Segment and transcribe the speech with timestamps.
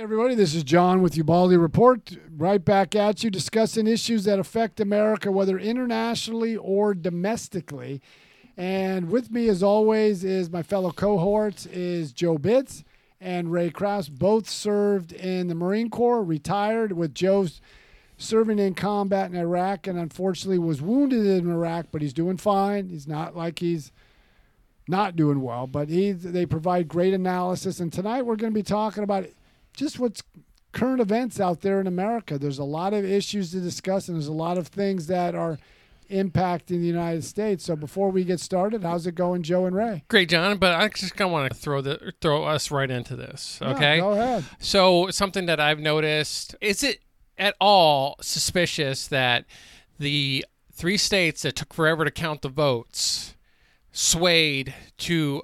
[0.00, 2.16] Hey everybody, this is John with Ubaldi Report.
[2.34, 8.00] Right back at you, discussing issues that affect America, whether internationally or domestically.
[8.56, 12.82] And with me, as always, is my fellow cohorts is Joe Bitts
[13.20, 14.08] and Ray Kraus.
[14.08, 16.92] Both served in the Marine Corps, retired.
[16.92, 17.48] With Joe
[18.16, 22.88] serving in combat in Iraq, and unfortunately was wounded in Iraq, but he's doing fine.
[22.88, 23.92] He's not like he's
[24.88, 27.80] not doing well, but he they provide great analysis.
[27.80, 29.26] And tonight we're going to be talking about
[29.74, 30.22] just what's
[30.72, 32.38] current events out there in America.
[32.38, 35.58] There's a lot of issues to discuss, and there's a lot of things that are
[36.10, 37.64] impacting the United States.
[37.64, 40.04] So before we get started, how's it going, Joe and Ray?
[40.08, 40.58] Great, John.
[40.58, 43.58] But I just kind of want to throw the throw us right into this.
[43.62, 43.98] Yeah, Okay.
[44.00, 44.44] go ahead.
[44.58, 47.00] So something that I've noticed is it
[47.38, 49.44] at all suspicious that
[49.98, 53.34] the three states that took forever to count the votes
[53.92, 55.42] swayed to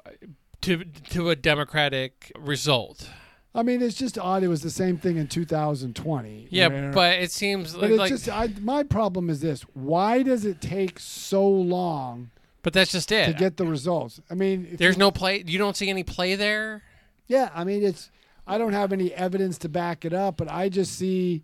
[0.63, 3.09] to to a democratic result?
[3.57, 4.43] I mean, it's just odd.
[4.43, 6.49] It was the same thing in 2020.
[6.51, 10.23] Yeah, where- but it seems but it's like just I, my problem is this: why
[10.23, 12.31] does it take so long
[12.63, 14.21] but that's just it to get the results?
[14.31, 15.43] I mean, There's you- no play.
[15.47, 16.83] You don't see any play there.
[17.27, 18.11] Yeah, I mean it's
[18.47, 21.43] I don't have any evidence to back it up, but I just see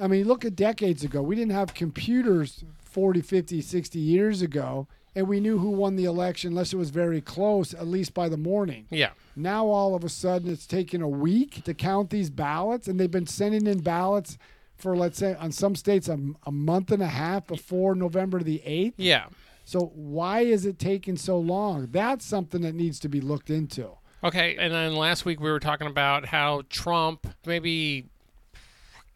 [0.00, 1.22] I mean, look at decades ago.
[1.22, 6.04] We didn't have computers 40, 50, 60 years ago, and we knew who won the
[6.04, 8.86] election unless it was very close, at least by the morning.
[8.90, 9.10] Yeah.
[9.36, 13.10] Now all of a sudden it's taken a week to count these ballots and they've
[13.10, 14.38] been sending in ballots
[14.76, 18.62] for let's say on some states a, a month and a half before November the
[18.66, 18.94] 8th.
[18.96, 19.26] Yeah.
[19.64, 21.88] So why is it taking so long?
[21.90, 23.90] That's something that needs to be looked into.
[24.24, 28.06] Okay, and then last week we were talking about how Trump maybe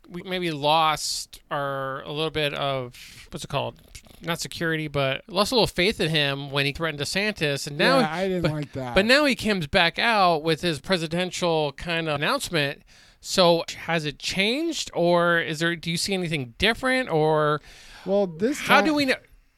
[0.08, 3.80] we maybe lost our a little bit of what's it called?
[4.22, 7.98] Not security, but lost a little faith in him when he threatened DeSantis, and now
[7.98, 8.94] yeah, I didn't but, like that.
[8.94, 12.82] but now he comes back out with his presidential kind of announcement.
[13.20, 15.76] So has it changed, or is there?
[15.76, 17.60] Do you see anything different, or
[18.06, 19.16] well, this how do we know?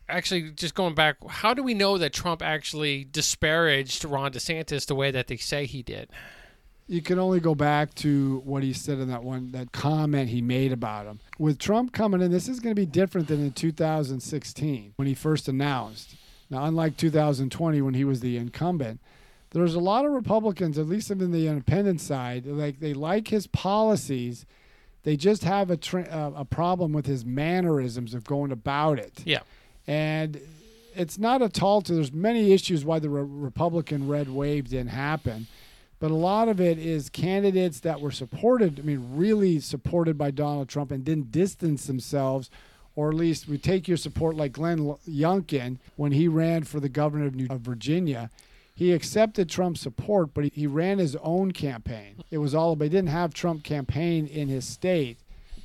[0.08, 4.94] Actually, just going back, how do we know that Trump actually disparaged Ron DeSantis the
[4.94, 6.08] way that they say he did?
[6.88, 10.40] You can only go back to what he said in that one that comment he
[10.40, 11.20] made about him.
[11.38, 15.14] With Trump coming in, this is going to be different than in 2016 when he
[15.14, 16.16] first announced.
[16.50, 19.00] Now, unlike 2020 when he was the incumbent,
[19.50, 23.46] there's a lot of Republicans, at least in the independent side, like they like his
[23.46, 24.46] policies.
[25.04, 29.22] They just have a tra- uh, a problem with his mannerisms of going about it.
[29.24, 29.40] Yeah.
[29.86, 30.40] And
[30.94, 31.94] it's not a tall to.
[31.94, 35.46] There's many issues why the re- Republican red wave didn't happen,
[35.98, 38.78] but a lot of it is candidates that were supported.
[38.78, 42.50] I mean, really supported by Donald Trump and didn't distance themselves,
[42.94, 46.88] or at least we take your support like Glenn Youngkin when he ran for the
[46.88, 48.30] governor of, New- of Virginia.
[48.74, 52.22] He accepted Trump's support, but he, he ran his own campaign.
[52.30, 52.84] It was all about.
[52.84, 55.18] He didn't have Trump campaign in his state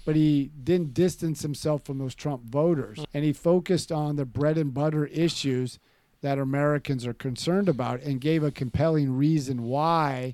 [0.05, 3.05] but he didn't distance himself from those Trump voters.
[3.13, 5.79] And he focused on the bread and butter issues
[6.23, 10.33] that Americans are concerned about and gave a compelling reason why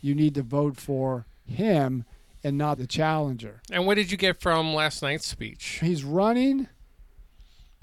[0.00, 2.04] you need to vote for him
[2.42, 3.60] and not the challenger.
[3.70, 5.78] And what did you get from last night's speech?
[5.82, 6.68] He's running.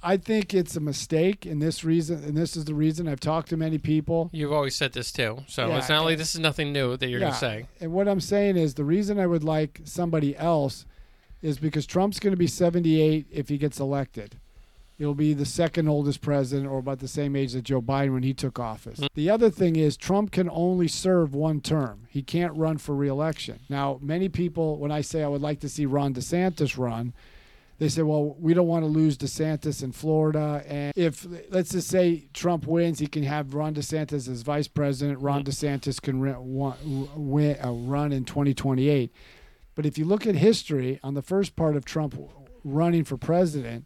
[0.02, 3.08] I think it's a mistake, and this reason, and this is the reason.
[3.08, 4.32] I've talked to many people.
[4.34, 7.08] You've always said this too, so Yeah, it's not like this is nothing new that
[7.08, 7.40] you're Yeah.
[7.40, 7.62] gonna.
[7.80, 10.86] And what I'm saying is the reason I would like somebody else
[11.44, 14.38] is because Trump's going to be 78 if he gets elected.
[14.98, 18.24] He'll be the second oldest president or about the same age that Joe Biden when
[18.24, 19.02] he took office.
[19.16, 22.06] The other thing is Trump can only serve one term.
[22.10, 23.60] He can't run for reelection.
[23.70, 27.14] Now, many people when I say I would like to see Ron DeSantis run,
[27.80, 31.88] they say, "Well, we don't want to lose DeSantis in Florida, and if let's just
[31.88, 35.20] say Trump wins, he can have Ron DeSantis as vice president.
[35.20, 36.76] Ron DeSantis can re- wa-
[37.16, 39.12] win, uh, run in 2028."
[39.76, 42.16] But if you look at history on the first part of Trump
[42.64, 43.86] running for president,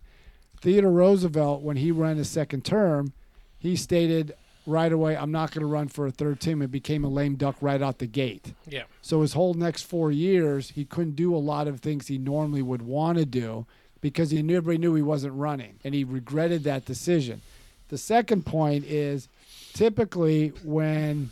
[0.62, 3.14] Theodore Roosevelt, when he ran his second term,
[3.60, 4.34] he stated
[4.66, 7.36] right away, "I'm not going to run for a third term," and became a lame
[7.36, 8.54] duck right out the gate.
[8.68, 8.84] Yeah.
[9.02, 12.62] So his whole next four years, he couldn't do a lot of things he normally
[12.62, 13.66] would want to do
[14.02, 17.42] because he knew everybody knew he wasn't running, and he regretted that decision.
[17.90, 19.30] The second point is
[19.74, 21.32] typically when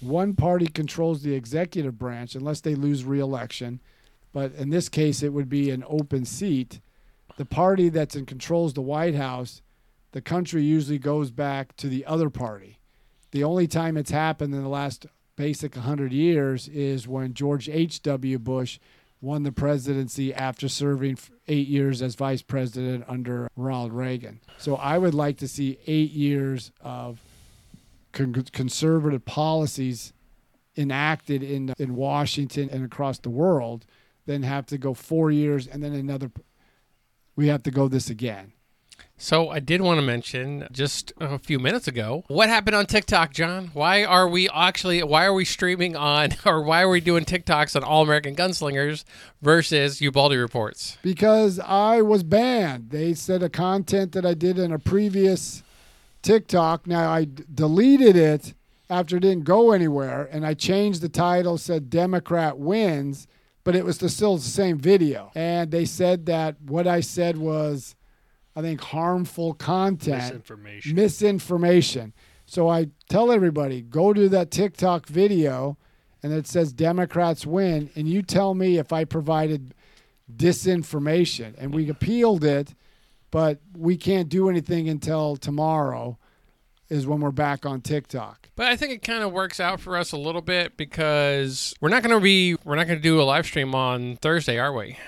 [0.00, 3.80] one party controls the executive branch, unless they lose re-election,
[4.32, 6.80] but in this case it would be an open seat.
[7.40, 9.62] The party that's in controls the White House,
[10.12, 12.80] the country usually goes back to the other party.
[13.30, 15.06] The only time it's happened in the last
[15.36, 18.38] basic 100 years is when George H.W.
[18.40, 18.78] Bush
[19.22, 21.16] won the presidency after serving
[21.48, 24.40] eight years as vice president under Ronald Reagan.
[24.58, 27.22] So I would like to see eight years of
[28.12, 30.12] con- conservative policies
[30.76, 33.86] enacted in in Washington and across the world
[34.26, 36.30] then have to go 4 years and then another
[37.36, 38.52] we have to go this again.
[39.22, 43.34] So I did want to mention just a few minutes ago what happened on TikTok,
[43.34, 43.70] John.
[43.74, 47.76] Why are we actually why are we streaming on or why are we doing TikToks
[47.76, 49.04] on All American Gunslingers
[49.42, 50.96] versus Ubaldi reports?
[51.02, 52.88] Because I was banned.
[52.90, 55.62] They said a content that I did in a previous
[56.22, 56.86] TikTok.
[56.86, 58.54] Now I d- deleted it
[58.88, 63.28] after it didn't go anywhere, and I changed the title, said Democrat wins,
[63.70, 65.30] but it was the, still the same video.
[65.36, 67.94] And they said that what I said was,
[68.56, 70.96] I think, harmful content, Misinformation.
[70.96, 72.12] misinformation.
[72.46, 75.78] So I tell everybody go to that TikTok video,
[76.20, 79.72] and it says Democrats win, and you tell me if I provided
[80.34, 81.54] disinformation.
[81.56, 82.74] And we appealed it,
[83.30, 86.18] but we can't do anything until tomorrow,
[86.90, 88.50] is when we're back on TikTok.
[88.56, 91.88] But I think it kind of works out for us a little bit because we're
[91.88, 94.72] not going to be we're not going to do a live stream on Thursday, are
[94.72, 94.98] we?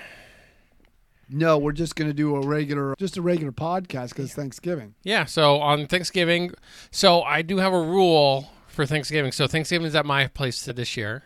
[1.29, 4.95] No, we're just going to do a regular, just a regular podcast because it's Thanksgiving.
[5.03, 6.53] Yeah, so on Thanksgiving,
[6.91, 9.31] so I do have a rule for Thanksgiving.
[9.31, 11.23] So Thanksgiving is at my place this year.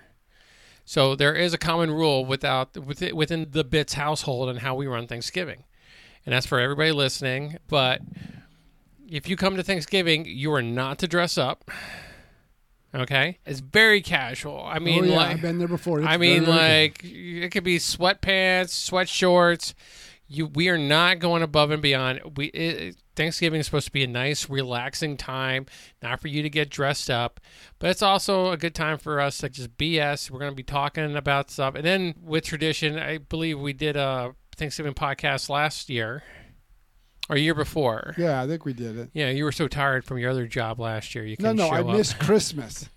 [0.86, 4.88] So there is a common rule without within, within the Bitts household and how we
[4.88, 5.66] run Thanksgiving,
[6.26, 7.58] and that's for everybody listening.
[7.68, 8.02] But
[9.10, 11.70] if you come to Thanksgiving, you are not to dress up.
[12.96, 14.64] Okay, it's very casual.
[14.66, 16.00] I mean, oh, yeah, like I've been there before.
[16.00, 19.76] It's I mean, like it could be sweatpants, sweat shorts.
[20.30, 22.38] You, we are not going above and beyond.
[22.38, 25.66] We it, Thanksgiving is supposed to be a nice, relaxing time,
[26.02, 27.40] not for you to get dressed up,
[27.80, 30.32] but it's also a good time for us to just BS.
[30.32, 33.96] We're going to be talking about stuff, and then with tradition, I believe we did
[33.96, 36.24] a Thanksgiving podcast last year
[37.30, 38.14] or a year before.
[38.18, 39.10] Yeah, I think we did it.
[39.14, 41.26] Yeah, you were so tired from your other job last year.
[41.26, 41.88] You No, no, I up.
[41.88, 42.90] missed Christmas.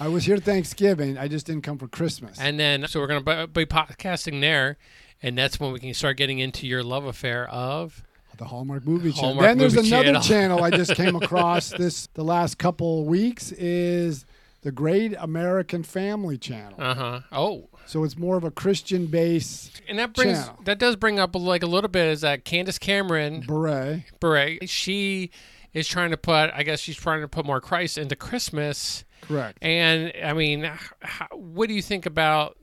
[0.00, 1.18] I was here Thanksgiving.
[1.18, 2.38] I just didn't come for Christmas.
[2.40, 4.76] And then, so we're going to be podcasting there,
[5.22, 8.04] and that's when we can start getting into your love affair of.
[8.36, 9.24] the Hallmark Movie Channel.
[9.34, 10.22] Hallmark then there's another Channel.
[10.22, 14.24] channel I just came across this the last couple weeks is
[14.62, 16.74] the Great American Family Channel.
[16.80, 17.20] Uh huh.
[17.32, 20.58] Oh, So it's more of a Christian base and that brings Channel.
[20.64, 24.02] that does bring up like a little bit is that Candace Cameron beret.
[24.20, 25.30] Bure, she
[25.74, 29.04] is trying to put, I guess she's trying to put more Christ into Christmas.
[29.20, 29.58] Correct.
[29.62, 30.70] And I mean,
[31.02, 32.56] how, what do you think about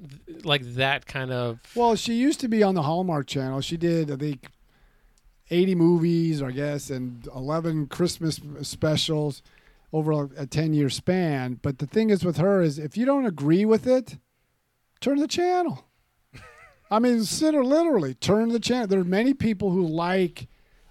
[0.43, 1.59] like that kind of?
[1.75, 3.61] Well, she used to be on the Hallmark Channel.
[3.61, 4.47] She did, I think,
[5.51, 9.41] 80 movies, I guess, and 11 Christmas specials
[9.93, 11.59] over a, a 10 year span.
[11.61, 14.17] But the thing is with her is if you don't agree with it,
[14.99, 15.85] turn the channel.
[16.91, 18.87] I mean, sit or literally turn the channel.
[18.87, 20.47] There are many people who like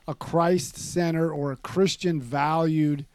[0.07, 3.07] a Christ centered or a Christian valued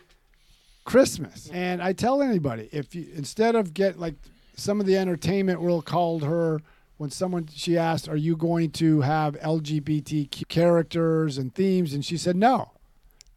[0.85, 1.49] Christmas.
[1.53, 4.15] And I tell anybody, if you instead of get like
[4.55, 6.61] some of the entertainment world called her
[6.97, 12.17] when someone she asked, "Are you going to have LGBTQ characters and themes?" and she
[12.17, 12.71] said, "No.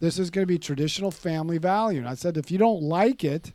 [0.03, 3.23] This is going to be traditional family value." And I said, "If you don't like
[3.23, 3.53] it,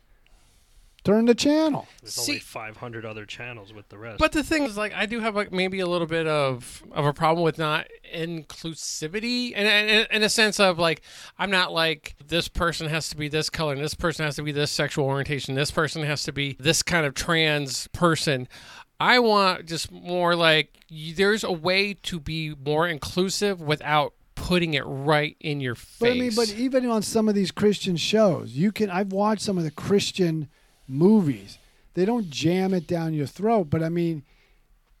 [1.04, 4.18] turn the channel." There's See- only 500 other channels with the rest.
[4.18, 7.04] But the thing is, like, I do have like maybe a little bit of of
[7.04, 11.02] a problem with not inclusivity, and in, in a sense of like,
[11.38, 14.42] I'm not like this person has to be this color, and this person has to
[14.42, 18.48] be this sexual orientation, this person has to be this kind of trans person.
[19.00, 24.14] I want just more like there's a way to be more inclusive without
[24.48, 25.98] putting it right in your face.
[26.00, 28.88] But I mean, but even on some of these Christian shows, you can.
[28.90, 30.48] I've watched some of the Christian
[30.88, 31.58] movies.
[31.92, 34.22] They don't jam it down your throat, but I mean,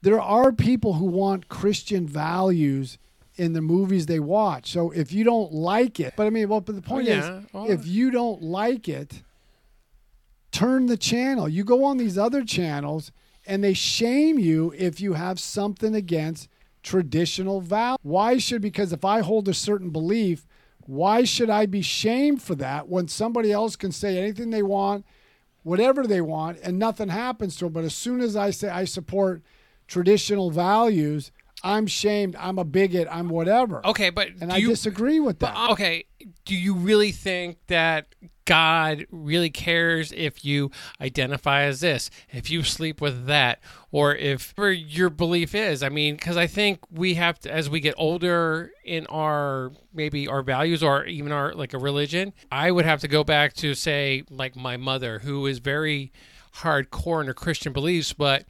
[0.02, 2.98] there are people who want Christian values
[3.36, 4.70] in the movies they watch.
[4.70, 7.46] So if you don't like it, but I mean, well, but the point yeah, is,
[7.52, 9.22] well- if you don't like it,
[10.52, 11.48] turn the channel.
[11.48, 13.12] You go on these other channels
[13.46, 16.48] and they shame you if you have something against
[16.88, 17.98] traditional value.
[18.02, 20.46] Why should because if I hold a certain belief,
[20.86, 25.04] why should I be shamed for that when somebody else can say anything they want,
[25.64, 27.74] whatever they want, and nothing happens to them?
[27.74, 29.42] But as soon as I say I support
[29.86, 31.30] traditional values,
[31.62, 32.36] I'm shamed.
[32.36, 33.06] I'm a bigot.
[33.10, 33.84] I'm whatever.
[33.86, 35.54] okay, but And I you, disagree with that.
[35.54, 36.06] But, okay,
[36.46, 38.14] do you really think that
[38.48, 40.70] God really cares if you
[41.02, 43.60] identify as this, if you sleep with that,
[43.92, 45.82] or if your belief is?
[45.82, 50.26] I mean, because I think we have to, as we get older in our maybe
[50.26, 53.74] our values or even our like a religion, I would have to go back to
[53.74, 56.10] say like my mother, who is very
[56.60, 58.46] hardcore in her Christian beliefs, but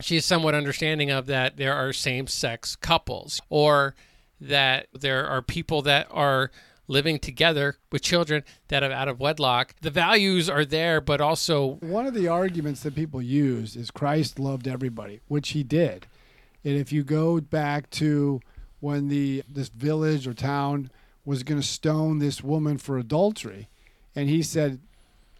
[0.00, 3.96] she's somewhat understanding of that there are same sex couples or
[4.40, 6.52] that there are people that are
[6.92, 9.74] living together with children that are out of wedlock.
[9.80, 14.38] The values are there, but also One of the arguments that people use is Christ
[14.38, 16.06] loved everybody, which he did.
[16.64, 18.40] And if you go back to
[18.80, 20.90] when the this village or town
[21.24, 23.68] was going to stone this woman for adultery,
[24.14, 24.80] and he said,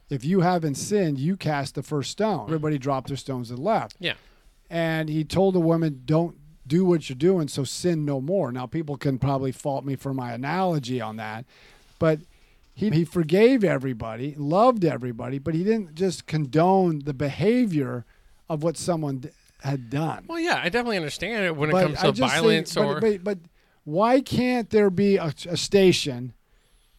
[0.08, 3.96] "If you haven't sinned, you cast the first stone." Everybody dropped their stones and left.
[4.00, 4.14] Yeah.
[4.70, 8.66] And he told the woman, "Don't do what you're doing, so sin no more." Now
[8.66, 11.44] people can probably fault me for my analogy on that,
[11.98, 12.20] but
[12.74, 18.04] he, he forgave everybody, loved everybody, but he didn't just condone the behavior
[18.48, 19.28] of what someone d-
[19.62, 20.24] had done.
[20.26, 23.24] well, yeah, I definitely understand it when it comes to violence think, or but, but,
[23.24, 23.38] but
[23.84, 26.32] why can't there be a, a station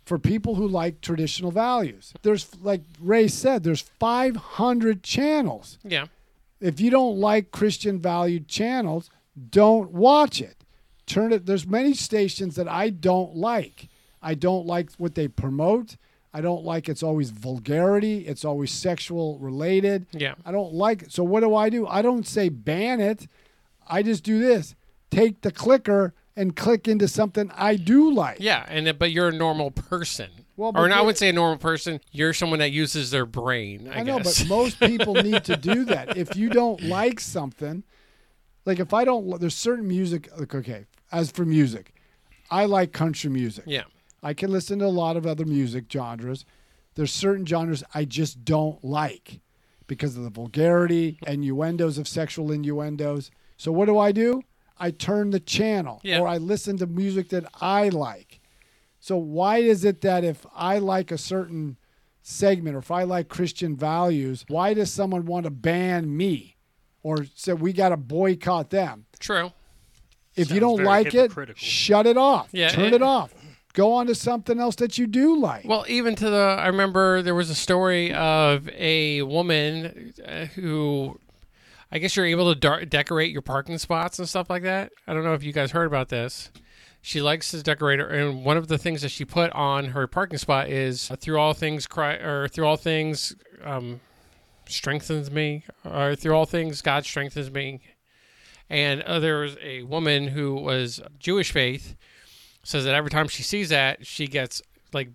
[0.05, 2.13] for people who like traditional values?
[2.21, 5.77] There's like Ray said, there's 500 channels.
[5.83, 6.05] yeah.
[6.61, 9.09] If you don't like Christian valued channels,
[9.49, 10.63] don't watch it.
[11.05, 11.45] Turn it.
[11.45, 13.89] There's many stations that I don't like.
[14.21, 15.97] I don't like what they promote.
[16.33, 18.19] I don't like it's always vulgarity.
[18.25, 20.07] It's always sexual related.
[20.11, 20.35] Yeah.
[20.45, 21.11] I don't like it.
[21.11, 21.85] So what do I do?
[21.85, 23.27] I don't say ban it.
[23.87, 24.75] I just do this.
[25.11, 28.37] Take the clicker and click into something I do like.
[28.39, 30.29] Yeah, and but you're a normal person.
[30.55, 31.99] Well, or I would say a normal person.
[32.11, 33.89] You're someone that uses their brain.
[33.91, 36.17] I, I know, but most people need to do that.
[36.17, 37.83] If you don't like something,
[38.65, 40.29] like if I don't, there's certain music.
[40.37, 41.93] Like, okay, as for music,
[42.49, 43.65] I like country music.
[43.67, 43.83] yeah,
[44.21, 46.45] I can listen to a lot of other music genres.
[46.95, 49.39] There's certain genres I just don't like
[49.87, 53.31] because of the vulgarity, innuendos of sexual innuendos.
[53.57, 54.43] So what do I do?
[54.77, 56.19] I turn the channel Yeah.
[56.19, 58.39] or I listen to music that I like.
[58.99, 61.77] So why is it that if I like a certain
[62.21, 66.55] segment or if I like Christian values, why does someone want to ban me
[67.03, 69.05] or said we got to boycott them?
[69.19, 69.51] true.
[70.35, 72.49] If you don't like it, shut it off.
[72.51, 73.33] Yeah, Turn it- it off.
[73.73, 75.65] Go on to something else that you do like.
[75.65, 81.19] Well, even to the, I remember there was a story of a woman uh, who,
[81.91, 84.91] I guess you're able to dar- decorate your parking spots and stuff like that.
[85.07, 86.51] I don't know if you guys heard about this.
[87.01, 90.05] She likes to decorate, her, and one of the things that she put on her
[90.07, 93.99] parking spot is uh, "Through all things, cry," or "Through all things, um,
[94.67, 97.81] strengthens me," or "Through all things, God strengthens me."
[98.69, 101.95] And uh, there was a woman who was Jewish faith,
[102.63, 104.61] says that every time she sees that, she gets
[104.93, 105.09] like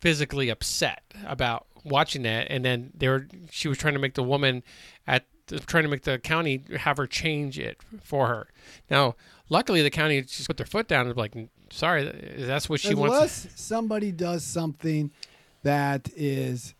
[0.00, 2.48] physically upset about watching that.
[2.50, 4.62] And then they were, she was trying to make the woman
[5.06, 5.26] at
[5.66, 8.48] trying to make the county have her change it for her.
[8.90, 9.16] Now,
[9.48, 12.94] luckily, the county just put their foot down and was like, sorry, that's what she
[12.94, 13.14] wants.
[13.14, 15.10] Unless somebody does something
[15.62, 16.74] that is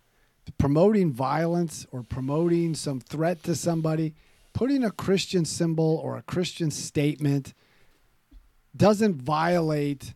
[0.57, 4.15] promoting violence or promoting some threat to somebody,
[4.53, 7.55] putting a Christian symbol or a Christian statement
[8.77, 10.15] doesn't violate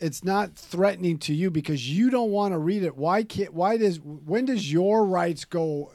[0.00, 2.96] it's not threatening to you because you don't want to read it.
[2.96, 5.92] Why can't why does when does your rights go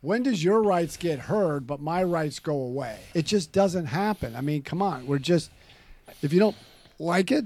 [0.00, 2.98] when does your rights get heard but my rights go away?
[3.14, 4.36] It just doesn't happen.
[4.36, 5.06] I mean, come on.
[5.06, 5.50] We're just
[6.22, 6.56] if you don't
[6.98, 7.44] like it,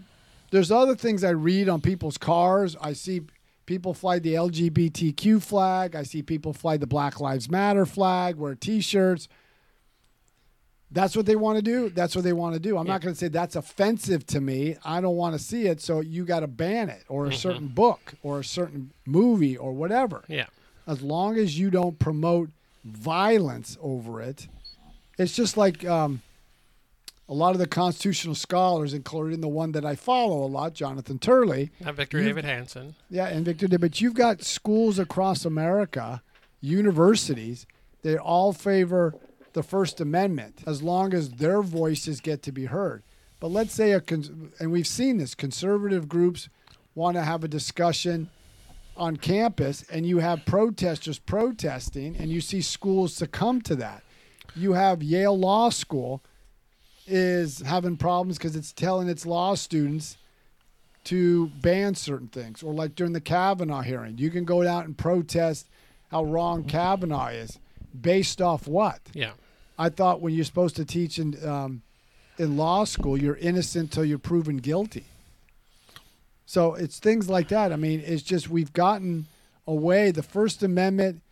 [0.51, 2.77] there's other things I read on people's cars.
[2.81, 3.23] I see
[3.67, 5.95] people fly the LGBTQ flag.
[5.95, 9.29] I see people fly the Black Lives Matter flag, wear T-shirts.
[10.93, 11.89] That's what they want to do.
[11.89, 12.77] That's what they want to do.
[12.77, 14.77] I'm not going to say that's offensive to me.
[14.85, 17.69] I don't want to see it, so you got to ban it, or a certain
[17.69, 20.25] book, or a certain movie, or whatever.
[20.29, 20.47] yeah.
[20.87, 22.51] As long as you don't promote
[22.85, 24.49] violence over it,
[25.17, 26.23] it's just like um,
[27.31, 31.21] a lot of the constitutional scholars, including the one that I follow a lot, Jonathan
[31.21, 31.71] Turley.
[31.81, 32.97] Not Victor Davis Hanson.
[33.09, 36.23] Yeah, and Victor did, but you've got schools across America,
[36.61, 37.67] universities,
[38.03, 39.15] they all favor
[39.53, 43.05] the First Amendment as long as their voices get to be heard.
[43.39, 44.03] But let's say a
[44.59, 46.49] and we've seen this conservative groups
[46.95, 48.29] want to have a discussion
[48.97, 54.03] on campus and you have protesters protesting and you see schools succumb to that.
[54.57, 56.23] You have Yale Law School
[57.11, 60.17] is having problems because it's telling its law students
[61.05, 62.63] to ban certain things.
[62.63, 65.69] Or like during the Kavanaugh hearing, you can go out and protest
[66.11, 67.59] how wrong Kavanaugh is,
[67.99, 69.01] based off what?
[69.13, 69.33] Yeah.
[69.79, 71.83] I thought when you're supposed to teach in um,
[72.39, 75.05] in law school, you're innocent till you're proven guilty.
[76.47, 77.73] So it's things like that.
[77.73, 79.27] I mean, it's just we've gotten
[79.67, 80.11] away.
[80.11, 81.23] The First Amendment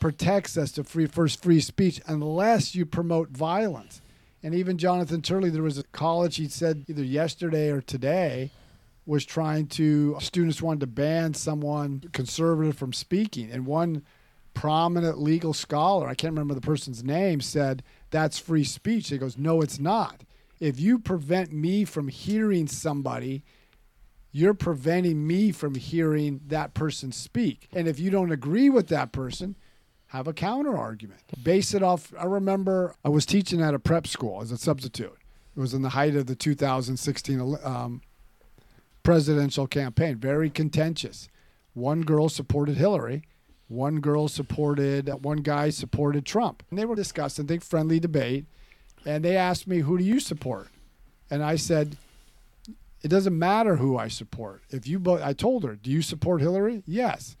[0.00, 4.02] protects us to free first free speech unless you promote violence.
[4.42, 8.50] And even Jonathan Turley, there was a college he said either yesterday or today
[9.06, 14.02] was trying to students wanted to ban someone conservative from speaking, and one
[14.54, 19.08] prominent legal scholar, I can't remember the person's name, said that's free speech.
[19.08, 20.22] He goes, no, it's not.
[20.58, 23.42] If you prevent me from hearing somebody
[24.32, 27.68] you're preventing me from hearing that person speak.
[27.72, 29.56] And if you don't agree with that person,
[30.10, 31.20] have a counter argument.
[31.40, 32.12] Base it off.
[32.18, 35.16] I remember I was teaching at a prep school as a substitute.
[35.56, 38.02] It was in the height of the 2016 um,
[39.04, 41.28] presidential campaign, very contentious.
[41.74, 43.22] One girl supported Hillary,
[43.68, 46.64] one girl supported, one guy supported Trump.
[46.70, 48.46] And they were discussing, think, friendly debate.
[49.06, 50.70] And they asked me, Who do you support?
[51.30, 51.96] And I said,
[53.02, 54.62] It doesn't matter who I support.
[54.70, 56.82] If you both, I told her, Do you support Hillary?
[56.84, 57.36] Yes.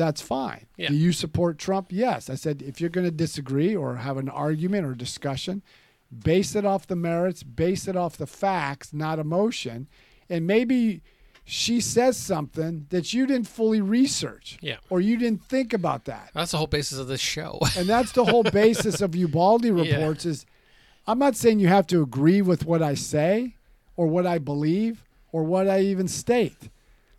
[0.00, 0.64] That's fine.
[0.78, 0.88] Yeah.
[0.88, 1.88] Do you support Trump?
[1.90, 2.30] Yes.
[2.30, 5.62] I said, If you're going to disagree or have an argument or discussion,
[6.10, 9.88] base it off the merits, base it off the facts, not emotion.
[10.30, 11.02] And maybe
[11.44, 14.76] she says something that you didn't fully research Yeah.
[14.88, 16.30] or you didn't think about that.
[16.32, 17.58] That's the whole basis of this show.
[17.76, 19.96] And that's the whole basis of Ubaldi Yeah.
[19.96, 20.46] reports is
[21.06, 23.56] I'm not saying you have to agree with what I say
[23.96, 26.70] or what I believe or what I even state.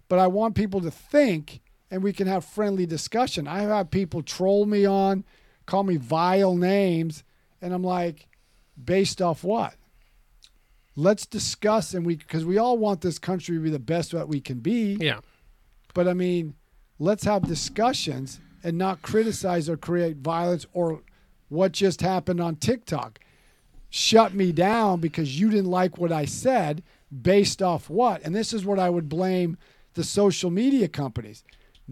[0.10, 3.48] But I want people to think and we can have friendly discussion.
[3.48, 5.26] I have people troll me on,
[5.66, 7.24] call me vile names,
[7.62, 8.28] and I'm like,
[8.82, 9.76] based off what?
[10.96, 14.28] Let's discuss and we because we all want this country to be the best that
[14.28, 14.98] we can be.
[15.00, 15.20] yeah.
[15.94, 16.56] But I mean,
[17.00, 21.02] let's have discussions and not criticize or create violence or
[21.50, 23.20] what just happened on TikTok.
[23.90, 26.82] Shut me down because you didn't like what I said
[27.22, 28.22] based off what?
[28.24, 29.58] And this is what I would blame
[29.96, 31.44] the social media companies.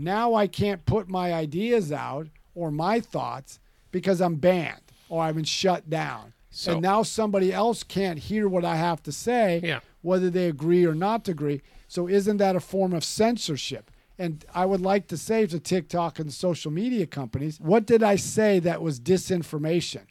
[0.04, 3.60] Now I can't put my ideas out or my thoughts
[3.92, 6.34] because I'm banned or I've been shut down.
[6.52, 9.80] So- and now somebody else can't hear what I have to say Yeah.
[10.02, 11.62] whether they agree or not to agree.
[11.88, 13.92] So isn't that a form of censorship?
[14.18, 18.16] And I would like to say to TikTok and social media companies, what did I
[18.16, 20.02] say that was disinformation?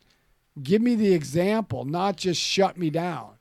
[0.62, 3.37] Give me the example, not just shut me down.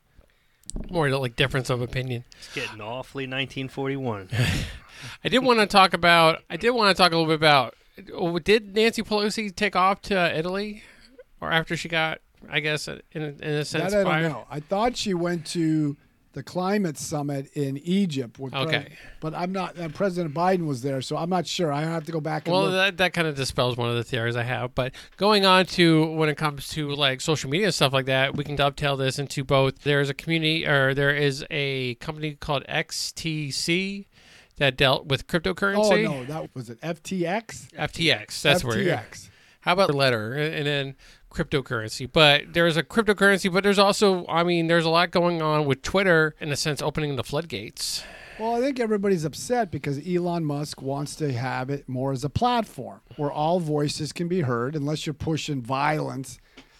[0.90, 2.24] More like difference of opinion.
[2.38, 4.30] It's getting awfully 1941.
[5.24, 6.44] I did want to talk about.
[6.50, 7.76] I did want to talk a little bit about.
[8.14, 10.84] oh, Did Nancy Pelosi take off to Italy,
[11.42, 12.20] or after she got?
[12.50, 13.92] I guess in a, in a sense.
[13.92, 14.30] That I don't fired?
[14.32, 14.46] know.
[14.50, 15.98] I thought she went to
[16.38, 18.40] the climate summit in Egypt.
[18.40, 18.94] Okay.
[19.20, 19.78] but I'm not.
[19.80, 21.74] Uh, President Biden was there, so I'm not sure.
[21.74, 22.74] I have to go back and Well, look.
[22.74, 24.76] that, that kind of dispels one of the theories I have.
[24.76, 28.38] But going on to when it comes to like social media and stuff like that,
[28.38, 29.80] we can dovetail this into both.
[29.80, 34.06] There's a community, or there is a company called XTC
[34.58, 36.08] that dealt with cryptocurrency.
[36.08, 36.80] oh no, that was it.
[36.82, 37.72] FTX.
[37.74, 38.42] FTX.
[38.44, 38.78] That's where.
[38.78, 39.30] FTX.
[39.62, 40.96] How about the letter and then
[41.38, 42.10] cryptocurrency?
[42.12, 45.82] But there's a cryptocurrency, but there's also, I mean, there's a lot going on with
[45.82, 48.04] Twitter in a sense, opening the floodgates.
[48.40, 52.30] Well, I think everybody's upset because Elon Musk wants to have it more as a
[52.30, 56.40] platform where all voices can be heard, unless you're pushing violence.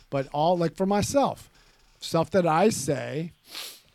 [0.10, 1.50] But all, like for myself,
[2.00, 3.32] stuff that I say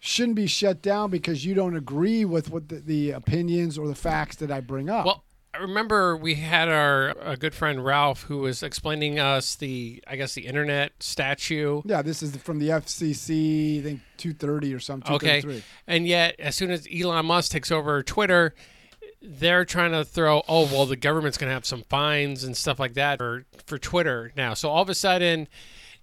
[0.01, 3.95] shouldn't be shut down because you don't agree with what the, the opinions or the
[3.95, 5.07] facts that I bring up.
[5.07, 5.23] Well,
[5.63, 10.35] remember we had our a good friend Ralph who was explaining us the, I guess,
[10.35, 11.83] the internet statue.
[11.85, 15.15] yeah, this is from the FCC, I think 230 or something.
[15.15, 15.63] Okay.
[15.87, 18.55] And yet, as soon as Elon Musk takes over Twitter,
[19.21, 22.79] they're trying to throw, oh, well, the government's going to have some fines and stuff
[22.79, 24.55] like that for, for Twitter now.
[24.55, 25.49] So all of a sudden,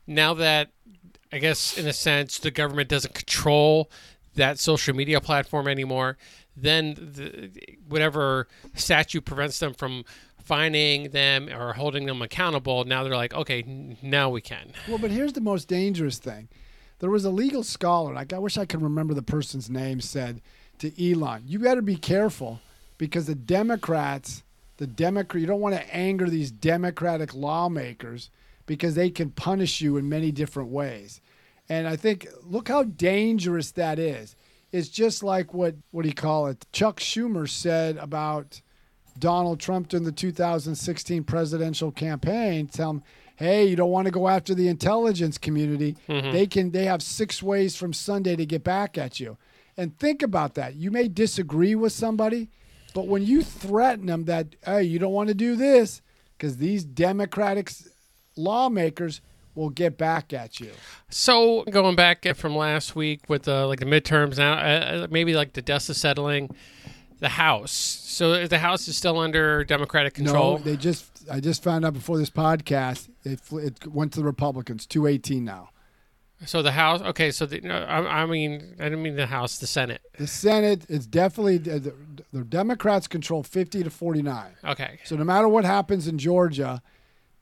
[0.07, 0.69] now that,
[1.31, 3.91] I guess, in a sense, the government doesn't control
[4.35, 6.17] that social media platform anymore,
[6.61, 10.03] then the, whatever statute prevents them from
[10.43, 13.63] fining them or holding them accountable, now they're like, okay,
[14.01, 14.71] now we can.
[14.87, 16.47] Well, but here's the most dangerous thing.
[16.99, 20.41] There was a legal scholar, like I wish I could remember the person's name, said
[20.79, 22.59] to Elon, "You better be careful
[22.97, 24.43] because the Democrats,
[24.77, 28.29] the Democrat, you don't want to anger these Democratic lawmakers
[28.65, 31.21] because they can punish you in many different ways."
[31.69, 34.35] And I think look how dangerous that is.
[34.71, 36.65] It's just like what what do you call it?
[36.71, 38.61] Chuck Schumer said about
[39.17, 42.67] Donald Trump during the 2016 presidential campaign.
[42.67, 43.03] Tell him,
[43.35, 45.97] hey, you don't want to go after the intelligence community.
[46.07, 46.31] Mm-hmm.
[46.31, 46.71] They can.
[46.71, 49.37] They have six ways from Sunday to get back at you.
[49.77, 50.75] And think about that.
[50.75, 52.49] You may disagree with somebody,
[52.93, 56.01] but when you threaten them that, hey, you don't want to do this,
[56.37, 57.71] because these Democratic
[58.35, 59.21] lawmakers
[59.59, 60.71] will get back at you.
[61.09, 65.33] So going back from last week with the like the midterms now, uh, uh, maybe
[65.35, 66.55] like the dust is settling.
[67.19, 67.73] The House.
[67.73, 70.57] So the House is still under Democratic control.
[70.57, 71.05] No, they just.
[71.29, 75.69] I just found out before this podcast, it, it went to the Republicans, 218 now.
[76.45, 77.01] so the House.
[77.01, 77.29] Okay.
[77.29, 80.01] So the, no, I, I mean, I didn't mean the House, the Senate.
[80.17, 81.93] The Senate, it's definitely the,
[82.31, 84.45] the Democrats control 50 to 49.
[84.63, 84.99] Okay.
[85.03, 86.81] So no matter what happens in Georgia,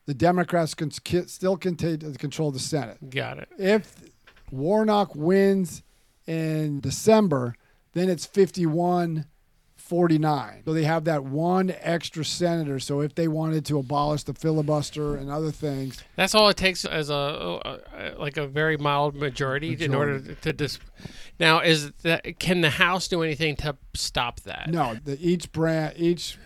[0.08, 3.10] the Democrats can still contain, uh, control the Senate.
[3.10, 3.48] Got it.
[3.58, 4.02] If
[4.50, 5.82] Warnock wins
[6.26, 7.54] in December,
[7.92, 9.26] then it's 51
[9.76, 10.62] 49.
[10.64, 12.78] So they have that one extra senator.
[12.78, 16.86] So if they wanted to abolish the filibuster and other things, That's all it takes
[16.86, 20.78] as a, like a very mild majority, in order to dis.
[21.38, 24.70] Now, is that can the House do anything to stop that?
[24.70, 26.38] no, the, each branch, each,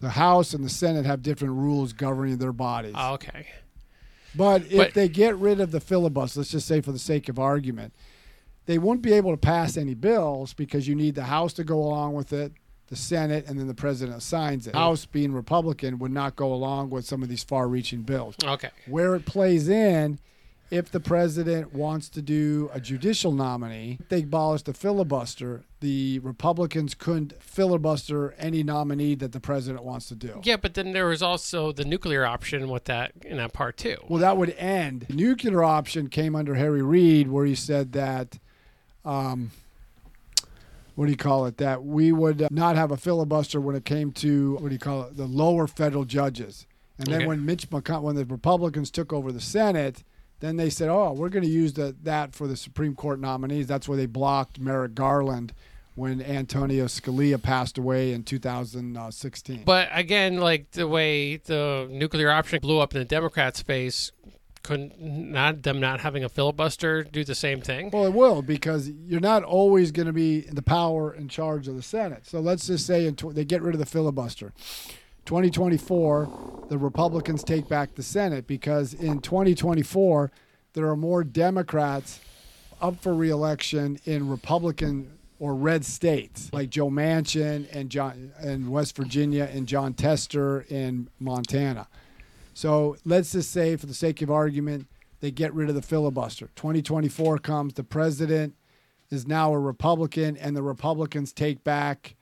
[0.00, 2.94] the House and the Senate have different rules governing their bodies.
[2.96, 3.46] Oh, okay.
[4.34, 7.28] But if But- they get rid of the filibuster, let's just say for the sake
[7.28, 7.92] of argument,
[8.66, 11.78] they won't be able to pass any bills because you need the House to go
[11.82, 12.52] along with it,
[12.86, 14.74] the Senate, and then the president signs it.
[14.74, 14.78] Oh.
[14.78, 18.36] House, being Republican, would not go along with some of these far reaching bills.
[18.44, 18.70] Okay.
[18.86, 20.18] Where it plays in,
[20.70, 26.94] if the president wants to do a judicial nominee, they abolish the filibuster, the Republicans
[26.94, 30.40] couldn't filibuster any nominee that the president wants to do.
[30.44, 33.96] Yeah, but then there was also the nuclear option with that in that part too.
[34.08, 35.06] Well, that would end.
[35.08, 38.38] The nuclear option came under Harry Reid, where he said that,
[39.04, 39.50] um,
[40.94, 41.56] what do you call it?
[41.56, 44.78] That we would uh, not have a filibuster when it came to what do you
[44.78, 45.16] call it?
[45.16, 46.66] The lower federal judges.
[46.98, 47.26] And then Okay.
[47.26, 50.04] when Mitch McConnell, when the Republicans took over the Senate,
[50.40, 53.66] then they said, "Oh, we're going to use the, that for the Supreme Court nominees."
[53.66, 55.52] That's where they blocked Merrick Garland
[55.94, 59.62] when Antonio Scalia passed away in 2016.
[59.64, 64.12] But again, like the way the nuclear option blew up in the Democrats' face,
[64.62, 67.90] couldn't not them not having a filibuster do the same thing?
[67.90, 71.68] Well, it will because you're not always going to be in the power in charge
[71.68, 72.26] of the Senate.
[72.26, 74.52] So let's just say in tw- they get rid of the filibuster.
[75.24, 80.30] 2024, the Republicans take back the Senate because in 2024
[80.72, 82.20] there are more Democrats
[82.80, 88.96] up for reelection in Republican or red states like Joe Manchin and John and West
[88.96, 91.88] Virginia and Jon Tester in Montana.
[92.54, 94.86] So let's just say, for the sake of argument,
[95.20, 96.50] they get rid of the filibuster.
[96.56, 98.54] 2024 comes, the president
[99.10, 102.16] is now a Republican, and the Republicans take back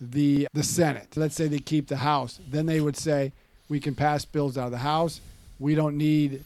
[0.00, 1.16] the the Senate.
[1.16, 2.40] Let's say they keep the House.
[2.48, 3.32] Then they would say,
[3.68, 5.20] we can pass bills out of the House.
[5.58, 6.44] We don't need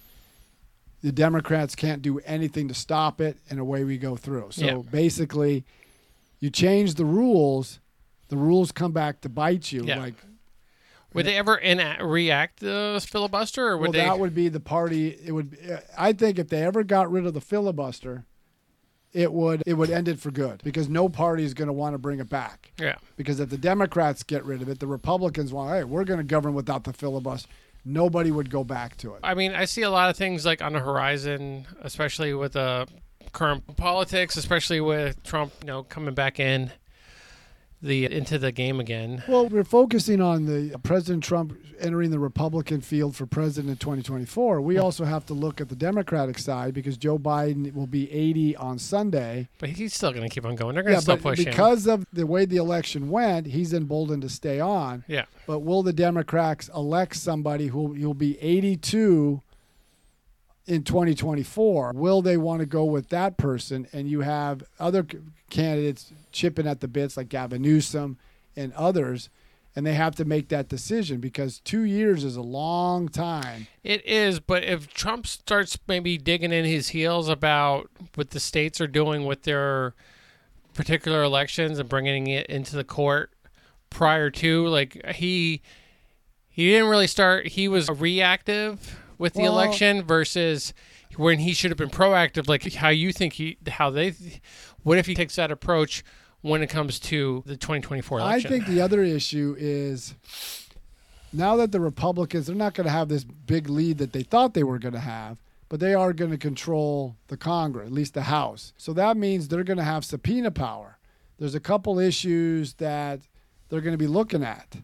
[1.03, 4.49] the Democrats can't do anything to stop it, and away we go through.
[4.53, 4.83] So Yeah.
[4.91, 5.65] basically,
[6.41, 7.81] you change the rules,
[8.29, 9.85] the rules come back to bite you.
[9.85, 9.99] Yeah.
[9.99, 10.15] Like
[11.13, 11.61] Would they ever
[12.01, 13.99] react the filibuster, or would well, they?
[13.99, 15.19] that would be the party.
[15.25, 15.59] It would.
[15.99, 18.25] I think if they ever got rid of the filibuster,
[19.13, 21.95] it would it would end it for good because no party is going to want
[21.95, 22.73] to bring it back.
[22.79, 22.97] yeah.
[23.17, 25.75] Because if the Democrats get rid of it, the Republicans want.
[25.75, 27.49] Hey, we're going to govern without the filibuster.
[27.85, 29.21] Nobody would go back to it.
[29.25, 32.87] I mean, I see a lot of things like on the horizon, especially with the
[33.33, 36.71] current politics, especially with Trump, you know, coming back in
[37.83, 39.23] the into the game again.
[39.27, 44.61] Well, we're focusing on the President Trump entering the Republican field for president in 2024.
[44.61, 48.57] We also have to look at the Democratic side because Joe Biden will be 80
[48.57, 49.49] on Sunday.
[49.59, 50.75] But he's still going to keep on going.
[50.75, 51.47] They're going to Yeah, still push him.
[51.47, 55.05] because of the way the election went, he's emboldened to stay on.
[55.09, 55.25] Yeah.
[55.47, 59.43] But will the Democrats elect somebody who will be 82
[60.67, 61.93] in 2024?
[61.95, 63.87] Will they want to go with that person?
[63.93, 65.07] And you have other
[65.51, 68.19] candidates chipping at the bits like Gavin Newsom
[68.57, 69.29] and others,
[69.75, 73.67] and they have to make that decision because two years is a long time.
[73.83, 78.81] It is, but if Trump starts maybe digging in his heels about what the states
[78.81, 79.95] are doing with their
[80.75, 83.33] particular elections and bringing it into the court
[83.91, 85.63] prior to, like he
[86.49, 87.49] he didn't really start.
[87.49, 90.75] He was reactive with the Well- election versus
[91.17, 92.49] when he should have been proactive.
[92.49, 94.15] Like how you think he, how they,
[94.83, 96.05] what if he takes that approach
[96.41, 98.49] when it comes to the 2024 election?
[98.49, 100.15] I think the other issue is
[101.33, 104.55] now that the Republicans they're not going to have this big lead that they thought
[104.55, 108.15] they were going to have, but they are going to control the Congress, at least
[108.15, 108.73] the House.
[108.77, 110.99] So that means they're going to have subpoena power.
[111.39, 113.21] There's a couple issues that
[113.69, 114.79] they're going to be looking at.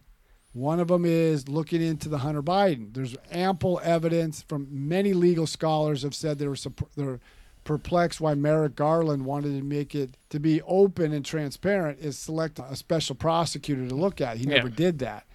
[0.53, 2.93] One of them is looking into the Hunter Biden.
[2.93, 6.57] There's ample evidence from many legal scholars have said they were
[6.95, 7.19] they're
[7.63, 12.57] perplexed why Merrick Garland wanted to make it to be open and transparent is select
[12.57, 14.37] a special prosecutor to look at.
[14.37, 14.55] He Yeah.
[14.55, 15.27] never did that.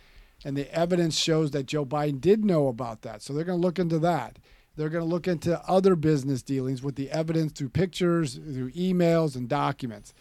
[0.45, 3.23] And the evidence shows that Joe Biden did know about that.
[3.23, 4.39] So they're going to look into that.
[4.77, 9.37] They're going to look into other business dealings with the evidence through pictures, through emails,
[9.37, 10.13] and documents.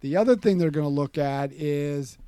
[0.00, 2.18] The other thing they're going to look at is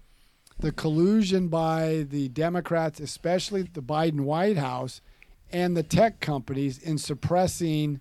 [0.58, 5.02] the collusion by the Democrats, especially the Biden White House,
[5.52, 8.00] and the tech companies in suppressing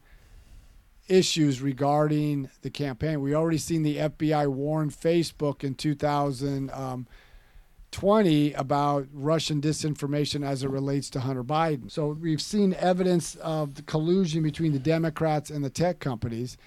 [1.08, 3.22] issues regarding the campaign.
[3.22, 11.12] We already seen the FBI warn Facebook in 2020 about Russian disinformation as it relates
[11.12, 11.92] to Hunter Biden.
[11.92, 16.58] So we've seen evidence of the collusion between the Democrats and the tech companies.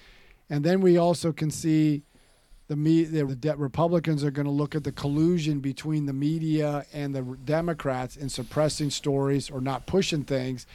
[0.49, 2.03] And then we also can see
[2.69, 6.85] the me the de- Republicans are going to look at the collusion between the media
[6.93, 10.67] and the Democrats in suppressing stories or not pushing things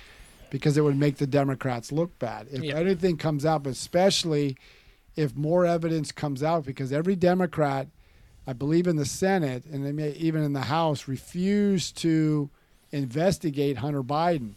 [0.50, 2.48] because it would make the Democrats look bad.
[2.50, 2.74] If Yeah.
[2.74, 4.57] anything comes out, but especially
[5.16, 7.87] if more evidence comes out, because every Democrat,
[8.44, 12.50] I believe in the Senate and they may even in the House, refuse to
[12.90, 14.54] investigate Hunter Biden.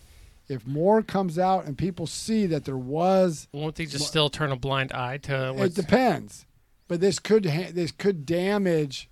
[0.49, 4.51] If more comes out and people see that there was Won't they just still turn
[4.51, 6.45] a blind eye to it depends,
[6.87, 9.09] but this could ha- this could damage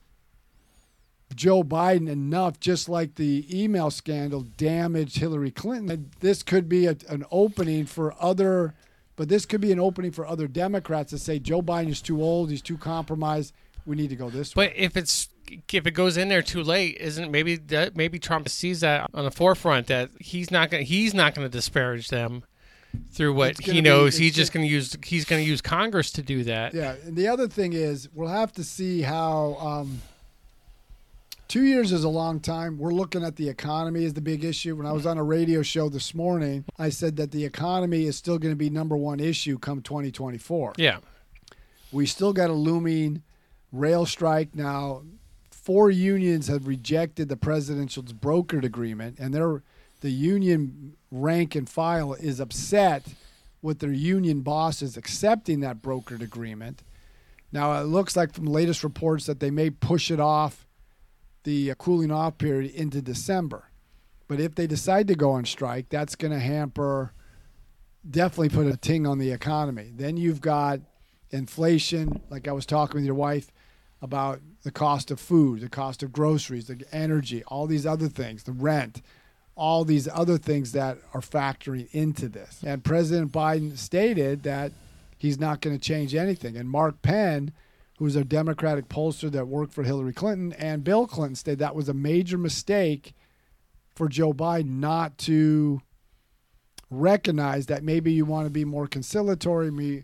[1.34, 5.90] Joe Biden enough, just like the email scandal damaged Hillary Clinton.
[5.90, 8.74] And This could be a, an opening for other,
[9.16, 12.22] but this could be an opening for other Democrats to say Joe Biden is too
[12.22, 13.54] old, he's too compromised.
[13.86, 14.68] We need to go this way.
[14.68, 15.30] But if it's
[15.72, 19.26] if it goes in there too late, isn't maybe that maybe Trump sees that on
[19.26, 22.44] the forefront that he's not gonna he's not gonna disparage them
[23.12, 24.10] through what he knows.
[24.10, 26.74] it's he's just gonna use he's gonna use Congress to do that.
[26.74, 29.56] Yeah, and the other thing is we'll have to see how.
[29.56, 30.02] Um,
[31.48, 32.78] two years is a long time.
[32.78, 34.76] We're looking at the economy as the big issue.
[34.76, 38.18] When I was on a radio show this morning, I said that the economy is
[38.18, 40.74] still going to be number one issue come 2024.
[40.78, 40.98] Yeah.
[41.92, 43.24] We still got a looming
[43.72, 45.04] rail strike now.
[45.50, 49.64] Four unions have rejected the presidential's brokered agreement, and they're
[50.02, 53.06] the union rank and file is upset
[53.62, 56.84] with their union bosses accepting that brokered agreement.
[57.52, 60.68] Now it looks like from latest reports that they may push it off
[61.44, 63.70] the cooling off period into December.
[64.28, 67.14] But if they decide to go on strike, that's going to hamper
[68.10, 69.92] definitely put a ting on the economy.
[69.96, 70.80] Then you've got
[71.32, 73.52] inflation, like I was talking with your wife
[74.02, 78.44] about the cost of food, the cost of groceries, the energy, all these other things,
[78.44, 79.02] the rent,
[79.56, 82.62] all these other things that are factoring into this.
[82.66, 84.72] And President Biden stated that
[85.18, 86.58] he's not going to change anything.
[86.58, 87.54] And Mark Penn,
[87.98, 91.88] who's a Democratic pollster that worked for Hillary Clinton and Bill Clinton, stated that was
[91.88, 93.14] a major mistake
[93.96, 95.82] for Joe Biden not to
[96.90, 100.04] recognize that maybe you want to be more conciliatory, me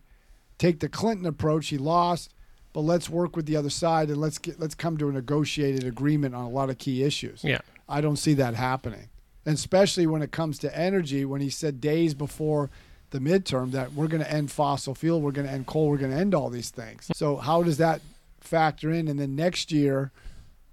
[0.57, 1.67] take the Clinton approach.
[1.67, 2.33] He lost,
[2.71, 5.83] but let's work with the other side and let's get let's come to a negotiated
[5.83, 7.43] agreement on a lot of key issues.
[7.43, 7.59] Yeah.
[7.89, 9.09] I don't see that happening.
[9.45, 12.69] And especially when it comes to energy, when he said days before
[13.09, 15.97] the midterm that we're going to end fossil fuel, we're going to end coal, we're
[15.97, 17.09] going to end all these things.
[17.13, 18.01] So how does that
[18.39, 19.07] factor in?
[19.07, 20.11] And then next year,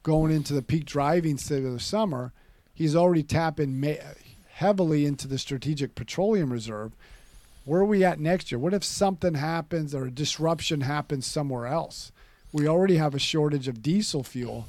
[0.02, 2.32] going into the peak driving season of the summer,
[2.74, 3.84] he's already tapping
[4.52, 6.92] heavily into the strategic petroleum reserve.
[7.64, 8.58] Where are we at next year?
[8.58, 12.12] What if something happens or a disruption happens somewhere else?
[12.52, 14.66] We already have a shortage of diesel fuel,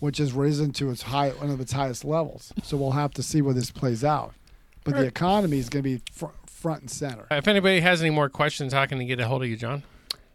[0.00, 2.52] which has risen to its high one of its highest levels.
[2.62, 4.34] So we'll have to see where this plays out.
[4.82, 7.26] But the economy is going to be fr- front and center.
[7.30, 9.82] If anybody has any more questions, how can they get a hold of you, John?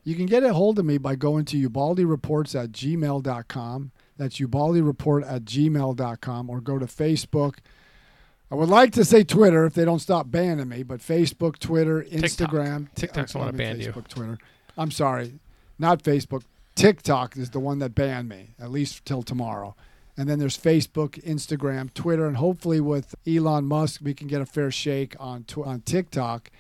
[0.04, 3.92] You can get a hold of me by going to ubaldireports at gmail.com.
[4.18, 7.56] That's ubaldireport at gmail.com or go to Facebook.
[8.52, 12.04] I would like to say Twitter if they don't stop banning me, but Facebook, Twitter,
[12.04, 12.94] Instagram.
[12.94, 13.92] TikTok's the one I that mean banned you.
[13.92, 14.38] Facebook, Twitter.
[14.78, 15.40] I'm sorry.
[15.80, 16.44] Not Facebook.
[16.76, 19.76] TikTok is the one that banned me, at least till tomorrow.
[20.18, 24.46] And then there's Facebook, Instagram, Twitter, and hopefully with Elon Musk, we can get a
[24.46, 26.52] fair shake on tw- on TikTok.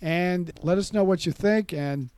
[0.00, 1.72] And let us know what you think.
[1.72, 2.10] And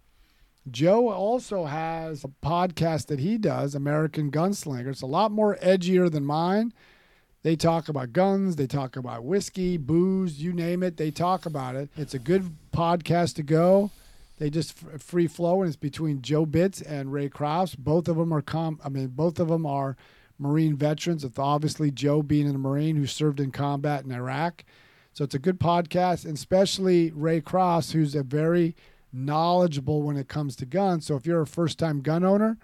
[0.70, 4.88] Joe also has a podcast that he does, American Gunslinger.
[4.88, 6.72] It's a lot more edgier than mine.
[7.42, 10.98] They talk about guns, they talk about whiskey, booze, you name it.
[10.98, 11.88] They talk about it.
[11.96, 13.90] It's a good podcast to go.
[14.40, 17.76] They just f- free flow, and it's between Joe Bitts and Ray Crofts.
[17.76, 18.80] Both of them are com.
[18.82, 19.98] I mean, both of them are
[20.38, 21.22] Marine veterans.
[21.24, 24.64] It's obviously Joe being a Marine who served in combat in Iraq.
[25.12, 28.74] So it's a good podcast, and especially Ray Cross, who's a very
[29.12, 31.04] knowledgeable when it comes to guns.
[31.04, 32.56] So if you're a first-time gun owner,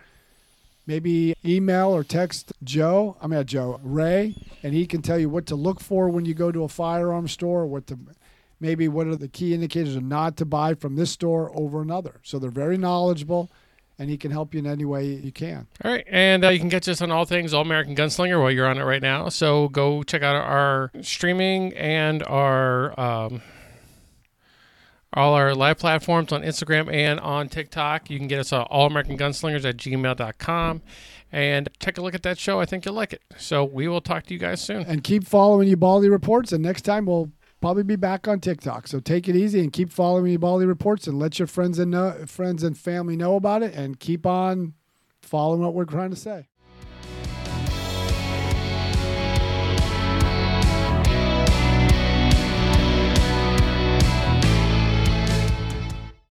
[0.87, 3.19] maybe email or text Joe.
[3.21, 6.25] I mean, not Joe Ray, and he can tell you what to look for when
[6.25, 7.67] you go to a firearm store.
[7.67, 7.99] What to
[8.61, 12.21] maybe what are the key indicators of not to buy from this store over another.
[12.23, 13.51] So they're very knowledgeable,
[13.99, 15.67] and he can help you in any way you can.
[15.85, 18.51] All right, and uh, you can catch us on all things All American Gunslinger while
[18.51, 19.29] you're on it right now.
[19.29, 23.43] So go check out our streaming and our um,
[25.13, 28.11] all our live platforms on Instagram and on TikTok.
[28.11, 30.83] You can get us at All American Gunslingers at gmail.com
[31.33, 32.61] and take a look at that show.
[32.61, 33.23] I think you'll like it.
[33.39, 34.83] So we will talk to you guys soon.
[34.83, 38.87] And keep following you Ubaldi Reports, and next time we'll probably be back on TikTok.
[38.87, 42.25] So take it easy and keep following Ubaldi Reports, and let your friends and know,
[42.27, 44.75] friends and family know about it, and keep on
[45.23, 46.49] following what we're trying to say.